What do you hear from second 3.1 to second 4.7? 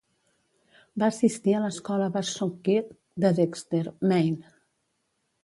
de Dexter, Maine.